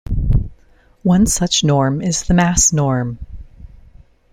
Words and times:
One 1.03 1.27
such 1.27 1.63
norm 1.63 2.01
is 2.01 2.23
the 2.23 2.33
"mass 2.33 2.73
norm". 2.73 3.19